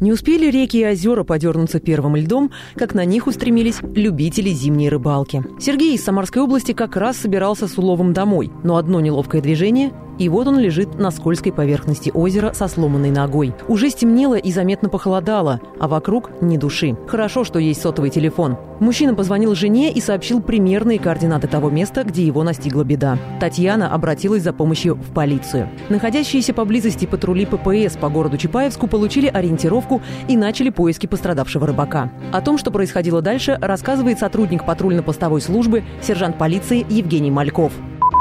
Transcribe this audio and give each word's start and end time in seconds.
Не 0.00 0.12
успели 0.12 0.50
реки 0.50 0.78
и 0.78 0.86
озера 0.86 1.24
подернуться 1.24 1.78
первым 1.78 2.16
льдом, 2.16 2.50
как 2.74 2.94
на 2.94 3.04
них 3.04 3.26
устремились 3.26 3.80
любители 3.94 4.48
зимней 4.48 4.88
рыбалки. 4.88 5.44
Сергей 5.58 5.94
из 5.94 6.02
Самарской 6.02 6.40
области 6.42 6.72
как 6.72 6.96
раз 6.96 7.18
собирался 7.18 7.68
с 7.68 7.76
уловом 7.76 8.14
домой, 8.14 8.50
но 8.64 8.76
одно 8.76 9.00
неловкое 9.00 9.42
движение, 9.42 9.92
и 10.18 10.28
вот 10.28 10.46
он 10.48 10.58
лежит 10.58 10.98
на 10.98 11.10
скользкой 11.10 11.52
поверхности 11.52 12.10
озера 12.14 12.52
со 12.54 12.68
сломанной 12.68 13.10
ногой. 13.10 13.54
Уже 13.68 13.90
стемнело 13.90 14.36
и 14.36 14.50
заметно 14.52 14.88
похолодало, 14.88 15.60
а 15.78 15.86
вокруг 15.86 16.30
ни 16.40 16.56
души. 16.56 16.96
Хорошо, 17.06 17.44
что 17.44 17.58
есть 17.58 17.82
сотовый 17.82 18.10
телефон. 18.10 18.56
Мужчина 18.80 19.14
позвонил 19.14 19.54
жене 19.54 19.92
и 19.92 20.00
сообщил 20.00 20.40
примерные 20.40 20.98
координаты 20.98 21.48
того 21.48 21.68
места, 21.68 22.02
где 22.02 22.24
его 22.24 22.42
настигла 22.42 22.82
беда. 22.82 23.18
Татьяна 23.38 23.92
обратилась 23.92 24.42
за 24.42 24.54
помощью 24.54 24.94
в 24.94 25.12
полицию. 25.12 25.68
Находящиеся 25.90 26.54
поблизости 26.54 27.04
патрули 27.04 27.44
ППС 27.44 27.98
по 27.98 28.08
городу 28.08 28.38
Чапаевску 28.38 28.86
получили 28.86 29.26
ориентировку 29.26 30.00
и 30.28 30.36
начали 30.36 30.70
поиски 30.70 31.06
пострадавшего 31.06 31.66
рыбака. 31.66 32.10
О 32.32 32.40
том, 32.40 32.56
что 32.56 32.70
происходило 32.70 33.20
дальше, 33.20 33.58
рассказывает 33.60 34.18
сотрудник 34.18 34.64
патрульно-постовой 34.64 35.42
службы, 35.42 35.84
сержант 36.00 36.38
полиции 36.38 36.86
Евгений 36.88 37.30
Мальков. 37.30 37.72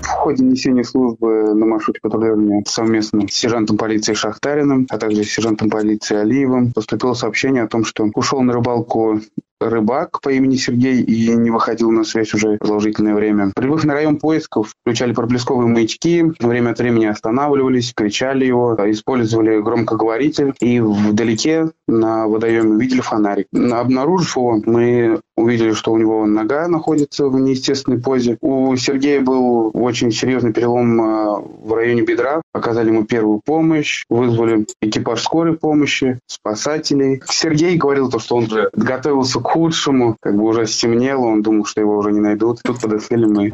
В 0.01 0.21
ходе 0.21 0.43
несения 0.43 0.83
службы 0.83 1.53
на 1.53 1.65
маршруте 1.65 2.01
патрулирования 2.01 2.63
совместно 2.67 3.25
с 3.29 3.33
сержантом 3.33 3.77
полиции 3.77 4.13
Шахтариным, 4.13 4.87
а 4.89 4.97
также 4.97 5.23
с 5.23 5.31
сержантом 5.31 5.69
полиции 5.69 6.17
Алиевым 6.17 6.73
поступило 6.73 7.13
сообщение 7.13 7.63
о 7.63 7.67
том, 7.67 7.85
что 7.85 8.09
ушел 8.13 8.41
на 8.41 8.51
рыбалку 8.51 9.21
рыбак 9.59 10.21
по 10.21 10.29
имени 10.29 10.55
Сергей 10.55 11.01
и 11.01 11.29
не 11.35 11.51
выходил 11.51 11.91
на 11.91 12.03
связь 12.03 12.33
уже 12.33 12.57
продолжительное 12.57 13.15
время. 13.15 13.51
Прибыв 13.55 13.83
на 13.83 13.93
район 13.93 14.17
поисков, 14.17 14.73
включали 14.81 15.13
проблесковые 15.13 15.67
маячки, 15.67 16.33
время 16.39 16.71
от 16.71 16.79
времени 16.79 17.05
останавливались, 17.05 17.93
кричали 17.93 18.45
его, 18.45 18.75
использовали 18.89 19.61
громкоговоритель 19.61 20.53
и 20.59 20.79
вдалеке 20.79 21.71
на 21.87 22.27
водоеме 22.27 22.75
увидели 22.75 23.01
фонарик. 23.01 23.47
Обнаружив 23.53 24.35
его, 24.37 24.61
мы 24.65 25.19
увидели, 25.35 25.71
что 25.71 25.91
у 25.91 25.97
него 25.97 26.25
нога 26.25 26.67
находится 26.67 27.27
в 27.27 27.39
неестественной 27.39 27.99
позе. 27.99 28.37
У 28.41 28.75
Сергея 28.75 29.21
был 29.21 29.71
очень 29.73 30.11
серьезный 30.11 30.53
перелом 30.53 31.01
а, 31.01 31.39
в 31.39 31.73
районе 31.73 32.03
бедра. 32.03 32.41
Оказали 32.53 32.89
ему 32.89 33.05
первую 33.05 33.41
помощь, 33.43 34.03
вызвали 34.09 34.65
экипаж 34.81 35.23
скорой 35.23 35.57
помощи, 35.57 36.19
спасателей. 36.27 37.21
Сергей 37.29 37.77
говорил 37.77 38.09
то, 38.09 38.19
что 38.19 38.35
он 38.35 38.45
уже 38.45 38.69
готовился 38.73 39.39
к 39.39 39.48
худшему, 39.49 40.15
как 40.19 40.35
бы 40.35 40.43
уже 40.43 40.65
стемнело, 40.65 41.25
он 41.25 41.41
думал, 41.41 41.65
что 41.65 41.81
его 41.81 41.97
уже 41.97 42.11
не 42.11 42.19
найдут. 42.19 42.59
Тут 42.63 42.81
подоспели 42.81 43.25
мы. 43.25 43.53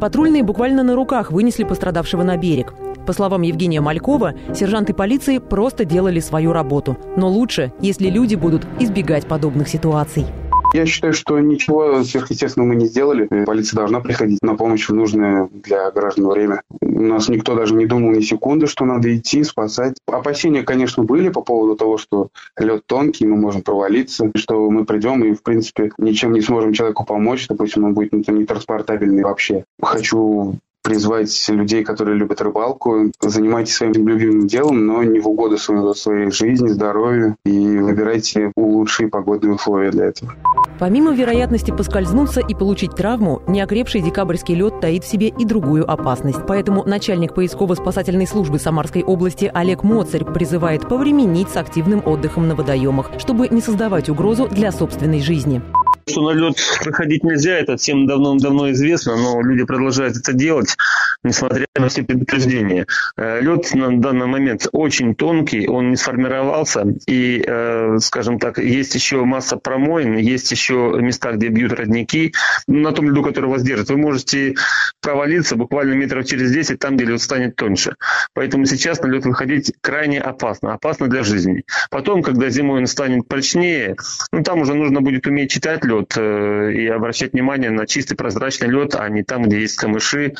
Патрульные 0.00 0.42
буквально 0.42 0.82
на 0.82 0.94
руках 0.94 1.30
вынесли 1.30 1.64
пострадавшего 1.64 2.22
на 2.22 2.36
берег. 2.36 2.74
По 3.06 3.12
словам 3.12 3.42
Евгения 3.42 3.80
Малькова, 3.80 4.34
сержанты 4.54 4.92
полиции 4.92 5.38
просто 5.38 5.84
делали 5.84 6.18
свою 6.18 6.52
работу. 6.52 6.96
Но 7.16 7.28
лучше, 7.28 7.72
если 7.80 8.10
люди 8.10 8.34
будут 8.34 8.66
избегать 8.80 9.26
подобных 9.26 9.68
ситуаций. 9.68 10.26
Я 10.72 10.86
считаю, 10.86 11.12
что 11.12 11.38
ничего 11.38 12.02
сверхъестественного 12.04 12.68
мы 12.68 12.76
не 12.76 12.86
сделали. 12.86 13.28
Полиция 13.46 13.78
должна 13.78 14.00
приходить 14.00 14.38
на 14.42 14.56
помощь 14.56 14.88
в 14.88 14.94
нужное 14.94 15.48
для 15.52 15.90
граждан 15.90 16.28
время. 16.28 16.62
У 16.80 17.00
нас 17.00 17.28
никто 17.28 17.54
даже 17.54 17.74
не 17.74 17.86
думал 17.86 18.10
ни 18.10 18.20
секунды, 18.20 18.66
что 18.66 18.84
надо 18.84 19.14
идти, 19.16 19.42
спасать. 19.44 19.96
Опасения, 20.06 20.62
конечно, 20.62 21.02
были 21.02 21.28
по 21.28 21.42
поводу 21.42 21.76
того, 21.76 21.98
что 21.98 22.28
лед 22.58 22.82
тонкий, 22.86 23.26
мы 23.26 23.36
можем 23.36 23.62
провалиться, 23.62 24.30
что 24.34 24.70
мы 24.70 24.84
придем 24.84 25.24
и, 25.24 25.34
в 25.34 25.42
принципе, 25.42 25.90
ничем 25.98 26.32
не 26.32 26.42
сможем 26.42 26.72
человеку 26.72 27.04
помочь. 27.04 27.46
Допустим, 27.48 27.84
он 27.84 27.94
будет 27.94 28.12
нетранспортабельный 28.12 29.24
вообще. 29.24 29.64
Хочу 29.80 30.56
призвать 30.86 31.48
людей, 31.48 31.84
которые 31.84 32.16
любят 32.16 32.40
рыбалку, 32.40 33.12
занимайтесь 33.20 33.74
своим 33.74 33.92
любимым 33.92 34.46
делом, 34.46 34.86
но 34.86 35.02
не 35.02 35.20
в 35.20 35.28
угоду 35.28 35.58
своей, 35.58 35.94
своей 35.94 36.30
жизни, 36.30 36.68
здоровью 36.68 37.36
и 37.44 37.78
выбирайте 37.78 38.52
лучшие 38.56 39.08
погодные 39.08 39.54
условия 39.54 39.90
для 39.90 40.06
этого. 40.06 40.34
Помимо 40.78 41.12
вероятности 41.12 41.70
поскользнуться 41.70 42.40
и 42.40 42.54
получить 42.54 42.94
травму, 42.94 43.42
неокрепший 43.46 44.02
декабрьский 44.02 44.54
лед 44.54 44.80
таит 44.80 45.04
в 45.04 45.08
себе 45.08 45.28
и 45.28 45.44
другую 45.44 45.90
опасность. 45.90 46.40
Поэтому 46.46 46.84
начальник 46.84 47.34
поисково-спасательной 47.34 48.26
службы 48.26 48.58
Самарской 48.58 49.02
области 49.02 49.50
Олег 49.52 49.82
Моцарь 49.82 50.24
призывает 50.24 50.88
повременить 50.88 51.48
с 51.48 51.56
активным 51.56 52.02
отдыхом 52.04 52.46
на 52.46 52.54
водоемах, 52.54 53.10
чтобы 53.18 53.48
не 53.48 53.60
создавать 53.60 54.08
угрозу 54.08 54.48
для 54.48 54.70
собственной 54.70 55.20
жизни. 55.20 55.62
Что 56.08 56.22
на 56.22 56.30
лед 56.38 56.56
выходить 56.84 57.24
нельзя, 57.24 57.58
это 57.58 57.76
всем 57.76 58.06
давно-давно 58.06 58.70
известно, 58.70 59.16
но 59.16 59.42
люди 59.42 59.64
продолжают 59.64 60.16
это 60.16 60.32
делать, 60.32 60.76
несмотря 61.26 61.66
на 61.78 61.88
все 61.88 62.02
предупреждения. 62.02 62.86
Э, 63.16 63.40
лед 63.40 63.74
на 63.74 64.00
данный 64.00 64.26
момент 64.26 64.68
очень 64.72 65.14
тонкий, 65.14 65.66
он 65.68 65.90
не 65.90 65.96
сформировался, 65.96 66.84
и, 67.06 67.44
э, 67.46 67.98
скажем 68.00 68.38
так, 68.38 68.58
есть 68.58 68.94
еще 68.94 69.24
масса 69.24 69.56
промоин, 69.56 70.16
есть 70.16 70.50
еще 70.50 70.96
места, 71.00 71.32
где 71.32 71.48
бьют 71.48 71.72
родники. 71.72 72.32
На 72.66 72.92
том 72.92 73.10
льду, 73.10 73.22
который 73.22 73.50
вас 73.50 73.62
держит, 73.62 73.90
вы 73.90 73.98
можете 73.98 74.54
провалиться 75.02 75.56
буквально 75.56 75.94
метров 75.94 76.26
через 76.26 76.52
10, 76.52 76.78
там, 76.78 76.96
где 76.96 77.04
лед 77.04 77.20
станет 77.20 77.56
тоньше. 77.56 77.96
Поэтому 78.34 78.66
сейчас 78.66 79.00
на 79.00 79.06
лед 79.08 79.24
выходить 79.24 79.72
крайне 79.80 80.20
опасно, 80.20 80.74
опасно 80.74 81.08
для 81.08 81.22
жизни. 81.22 81.64
Потом, 81.90 82.22
когда 82.22 82.48
зимой 82.50 82.80
он 82.80 82.86
станет 82.86 83.28
прочнее, 83.28 83.96
ну, 84.32 84.42
там 84.42 84.60
уже 84.60 84.74
нужно 84.74 85.00
будет 85.00 85.26
уметь 85.26 85.50
читать 85.50 85.84
лед, 85.84 86.14
э, 86.16 86.72
и 86.72 86.86
обращать 86.88 87.32
внимание 87.32 87.70
на 87.70 87.86
чистый 87.86 88.16
прозрачный 88.16 88.68
лед, 88.68 88.94
а 88.94 89.08
не 89.08 89.22
там, 89.22 89.44
где 89.44 89.60
есть 89.60 89.76
камыши, 89.76 90.34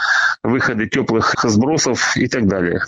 выходы 0.77 0.89
теплых 0.89 1.35
сбросов 1.43 2.17
и 2.17 2.29
так 2.29 2.47
далее. 2.47 2.81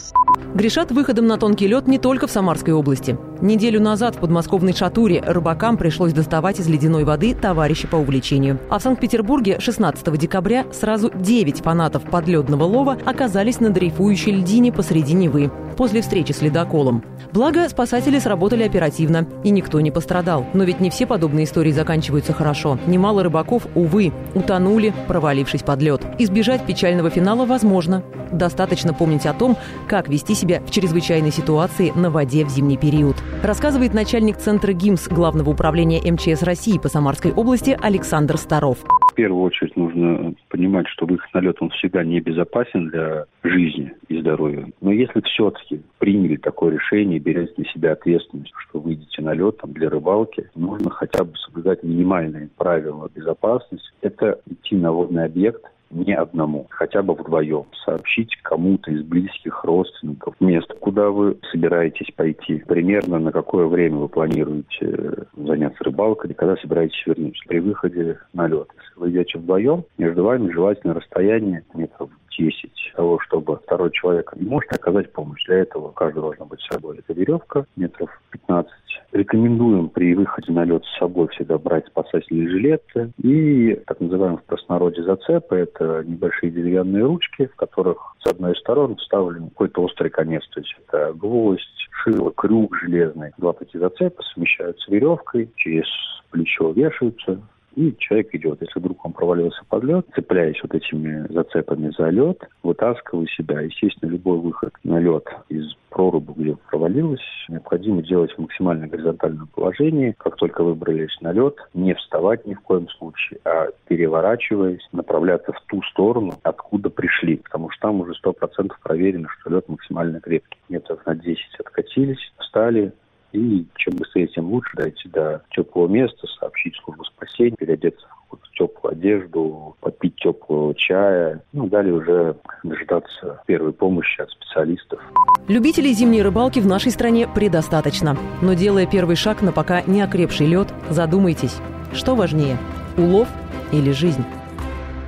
Грешат 0.55 0.93
выходом 0.93 1.27
на 1.27 1.39
тонкий 1.39 1.67
лед 1.67 1.89
не 1.89 1.99
только 1.99 2.27
в 2.27 2.31
Самарской 2.31 2.73
области. 2.75 3.17
Неделю 3.41 3.81
назад 3.81 4.17
в 4.17 4.19
подмосковной 4.19 4.73
Шатуре 4.73 5.23
рыбакам 5.25 5.77
пришлось 5.77 6.13
доставать 6.13 6.59
из 6.59 6.67
ледяной 6.67 7.05
воды 7.05 7.35
товарища 7.35 7.87
по 7.87 7.95
увлечению. 7.95 8.59
А 8.69 8.81
в 8.81 8.83
Санкт-Петербурге 8.83 9.61
16 9.61 10.19
декабря 10.19 10.67
сразу 10.73 11.11
9 11.15 11.61
фанатов 11.61 12.03
подледного 12.03 12.65
лова 12.65 12.99
оказались 13.05 13.61
на 13.61 13.71
дрейфующей 13.71 14.33
льдине 14.33 14.73
посреди 14.73 15.15
Невы 15.15 15.53
после 15.79 16.03
встречи 16.03 16.33
с 16.33 16.43
ледоколом. 16.43 17.05
Благо, 17.33 17.69
спасатели 17.69 18.19
сработали 18.19 18.65
оперативно, 18.65 19.29
и 19.45 19.51
никто 19.51 19.81
не 19.81 19.93
пострадал. 19.93 20.45
Но 20.53 20.65
ведь 20.65 20.81
не 20.81 20.91
все 20.91 21.07
подобные 21.07 21.45
истории 21.45 21.71
заканчиваются 21.71 22.33
хорошо. 22.33 22.79
Немало 22.89 23.23
рыбаков, 23.23 23.69
увы, 23.77 24.13
утонули, 24.35 24.93
провалившись 25.07 25.63
под 25.63 25.81
лед. 25.81 26.05
Избежать 26.19 26.67
печального 26.67 27.11
финала 27.11 27.47
возможно. 27.47 28.03
Достаточно 28.33 28.93
помнить 28.93 29.25
о 29.25 29.33
том, 29.33 29.57
как 29.87 30.09
вести 30.09 30.35
себя 30.35 30.61
в 30.67 30.71
чрезвычайной 30.71 31.31
ситуации 31.31 31.93
на 31.95 32.11
воде 32.11 32.45
в 32.45 32.51
зимний 32.51 32.77
период. 32.77 33.17
Рассказывает 33.43 33.95
начальник 33.95 34.37
Центра 34.39 34.73
ГИМС 34.73 35.09
Главного 35.09 35.51
управления 35.51 36.01
МЧС 36.01 36.43
России 36.43 36.77
по 36.77 36.89
Самарской 36.89 37.33
области 37.33 37.79
Александр 37.81 38.37
Старов. 38.37 38.79
В 39.13 39.15
первую 39.15 39.43
очередь 39.45 39.77
нужно 39.77 40.35
понимать, 40.49 40.89
что 40.89 41.07
выход 41.07 41.33
на 41.33 41.39
лед 41.39 41.57
он 41.61 41.71
всегда 41.71 42.03
небезопасен 42.03 42.89
для 42.89 43.27
жизни 43.45 43.93
и 44.09 44.21
здоровья. 44.21 44.67
Но 44.81 44.91
если 44.91 45.21
все-таки 45.21 45.81
приняли 45.99 46.37
такое 46.37 46.73
решение, 46.73 47.21
берете 47.21 47.53
на 47.57 47.65
себя 47.67 47.93
ответственность, 47.93 48.53
что 48.69 48.81
выйдете 48.81 49.23
на 49.23 49.35
лед 49.35 49.57
там, 49.59 49.73
для 49.73 49.89
рыбалки, 49.89 50.51
нужно 50.57 50.91
хотя 50.91 51.23
бы 51.23 51.37
соблюдать 51.37 51.85
минимальные 51.85 52.49
правила 52.57 53.09
безопасности. 53.15 53.89
Это 54.01 54.41
идти 54.51 54.75
на 54.75 54.91
водный 54.91 55.25
объект, 55.25 55.65
не 55.91 56.15
одному, 56.15 56.67
хотя 56.71 57.03
бы 57.03 57.15
вдвоем. 57.15 57.65
Сообщить 57.85 58.37
кому-то 58.43 58.91
из 58.91 59.03
близких 59.03 59.65
родственников 59.65 60.35
место, 60.41 60.75
куда 60.75 61.11
вы 61.11 61.39
собираетесь 61.51 62.13
пойти, 62.15 62.63
примерно 62.67 63.19
на 63.19 63.33
какое 63.33 63.67
время 63.67 63.97
вы 63.97 64.09
планируете 64.09 65.27
заняться 65.37 65.85
рыбалкой, 65.85 66.31
и 66.31 66.35
когда 66.35 66.57
собираетесь 66.57 67.07
вернуться. 67.07 67.43
При 67.47 67.61
выходе 67.61 68.19
на 68.33 68.47
лед, 68.47 68.69
если 68.77 69.01
вы 69.01 69.11
идете 69.11 69.39
вдвоем, 69.39 69.85
между 69.97 70.25
вами 70.25 70.51
желательно 70.51 70.95
расстояние 70.95 71.65
метров 71.75 72.11
10 72.39 72.93
того, 72.97 73.21
чтобы 73.21 73.57
второй 73.57 73.91
человек 73.93 74.33
не 74.37 74.49
может 74.49 74.73
оказать 74.73 75.13
помощь. 75.13 75.45
Для 75.47 75.59
этого 75.59 75.93
каждый 75.93 76.21
должна 76.21 76.45
быть 76.47 76.61
с 76.61 76.69
собой. 76.69 76.99
Это 76.99 77.13
веревка 77.13 77.65
метров 77.77 78.11
15. 78.31 78.71
Рекомендуем 79.13 79.89
при 79.89 80.15
выходе 80.15 80.53
на 80.53 80.65
лед 80.65 80.85
с 80.85 80.99
собой 80.99 81.29
всегда 81.29 81.59
брать 81.59 81.87
спасательные 81.87 82.49
жилеты 82.49 83.13
и 83.23 83.81
так 83.87 84.01
называемые 84.01 84.39
в 84.39 84.45
простонародье 84.45 85.05
зацепы. 85.05 85.57
Это 85.57 86.05
небольшие 86.05 86.51
деревянные 86.51 87.05
ручки, 87.05 87.47
в 87.47 87.57
которых 87.57 88.17
с 88.25 88.31
одной 88.31 88.53
из 88.53 88.59
сторон 88.59 88.97
вставлен 88.97 89.51
какой-то 89.51 89.83
острый 89.83 90.11
конец. 90.11 90.43
То 90.51 90.61
есть 90.61 90.75
это 90.87 91.13
гвоздь, 91.15 91.89
шило, 92.03 92.33
крюк 92.33 92.77
железный. 92.77 93.33
Два 93.39 93.53
такие 93.53 93.81
зацепа 93.81 94.23
совмещаются 94.23 94.91
веревкой, 94.91 95.51
через 95.57 95.87
плечо 96.31 96.73
вешаются, 96.73 97.41
и 97.79 97.97
человек 97.99 98.35
идет. 98.35 98.61
Если 98.61 98.81
вдруг 98.81 99.05
он 99.07 99.13
провалился 99.13 99.63
под 99.69 99.85
лед, 99.85 100.07
цепляясь 100.13 100.61
вот 100.63 100.75
этими 100.75 101.33
зацепами 101.33 101.93
за 101.97 102.09
лед, 102.09 102.39
вытаскивая 102.65 103.27
себя. 103.27 103.61
Естественно, 103.61 104.11
любой 104.11 104.39
выход 104.39 104.73
на 104.83 104.99
лед 104.99 105.25
из 105.49 105.75
проруби, 105.89 106.33
где 106.37 106.57
провалилась, 106.69 107.23
необходимо 107.49 108.03
делать 108.03 108.33
в 108.33 108.39
максимально 108.39 108.89
горизонтальном 108.89 109.47
положении. 109.55 110.15
Как 110.19 110.37
только 110.37 110.65
выбрались 110.65 111.17
на 111.21 111.33
лед, 111.33 111.55
не 111.73 111.95
вставать 111.95 112.45
ни 112.47 112.55
в 112.55 112.61
коем 112.61 112.89
случае, 112.89 113.39
а 113.45 113.69
переворачиваясь, 113.87 114.87
направляться 114.91 115.53
в 115.53 115.61
ту 115.69 115.81
сторону, 115.83 116.33
откуда 116.43 116.91
пришли. 116.91 117.37
Потому 117.37 117.71
что 117.71 117.83
там 117.83 118.01
уже 118.01 118.15
сто 118.15 118.33
процентов 118.33 118.79
проверено, 118.83 119.29
что 119.39 119.51
лед 119.51 119.69
максимально 119.69 120.21
крепкий. 120.21 120.59
Метров 120.69 121.07
на 121.07 121.15
10 121.15 121.39
откатились, 121.61 122.33
встали, 122.39 122.93
И 123.33 123.67
чем 123.77 123.97
быстрее, 123.97 124.27
тем 124.29 124.51
лучше 124.51 124.77
дойти 124.77 125.09
до 125.09 125.43
теплого 125.51 125.89
места, 125.89 126.27
сообщить 126.39 126.75
службу 126.83 127.05
спасения, 127.05 127.57
переодеться 127.57 128.07
в 128.31 128.39
теплую 128.53 128.93
одежду, 128.93 129.77
попить 129.81 130.17
теплого 130.17 130.75
чая. 130.75 131.43
Ну, 131.53 131.67
далее 131.69 131.95
уже 131.95 132.37
дождаться 132.63 133.43
первой 133.47 133.73
помощи 133.73 134.21
от 134.21 134.31
специалистов. 134.31 135.01
Любителей 135.47 135.93
зимней 135.93 136.23
рыбалки 136.23 136.59
в 136.59 136.67
нашей 136.67 136.91
стране 136.91 137.29
предостаточно. 137.29 138.17
Но 138.43 138.55
делая 138.55 138.87
первый 138.87 139.17
шаг 139.17 139.43
на 139.43 139.53
пока 139.53 139.83
не 139.83 140.03
окрепший 140.03 140.47
лед, 140.47 140.73
задумайтесь, 140.91 141.61
что 141.93 142.15
важнее– 142.15 142.57
улов 142.97 143.29
или 143.73 143.93
жизнь? 143.93 144.25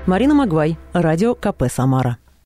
Марина 0.06 0.34
Магвай, 0.34 0.76
радио 0.92 1.34
КП 1.34 1.64
«Самара». 1.68 2.18